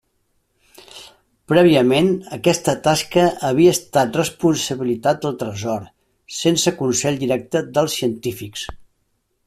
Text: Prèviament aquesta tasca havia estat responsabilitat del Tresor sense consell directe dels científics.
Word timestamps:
Prèviament 1.51 2.09
aquesta 2.37 2.75
tasca 2.87 3.27
havia 3.51 3.75
estat 3.77 4.17
responsabilitat 4.21 5.23
del 5.27 5.39
Tresor 5.45 5.87
sense 6.41 6.75
consell 6.83 7.25
directe 7.27 7.67
dels 7.79 8.01
científics. 8.03 8.67